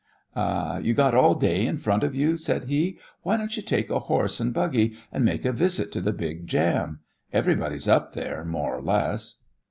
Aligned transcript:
"You 0.35 0.95
got 0.95 1.13
all 1.13 1.35
day 1.35 1.63
in 1.67 1.77
front 1.77 2.01
of 2.01 2.15
you," 2.15 2.35
said 2.35 2.63
he; 2.65 2.97
"why 3.21 3.37
don't 3.37 3.55
you 3.55 3.61
take 3.61 3.91
a 3.91 3.99
horse 3.99 4.39
and 4.39 4.51
buggy 4.51 4.97
and 5.11 5.23
make 5.23 5.45
a 5.45 5.51
visit 5.53 5.91
to 5.91 6.01
the 6.01 6.11
big 6.11 6.47
jam? 6.47 7.01
Everybody's 7.31 7.87
up 7.87 8.13
there 8.13 8.43
more 8.43 8.75
or 8.75 8.81
less." 8.81 9.41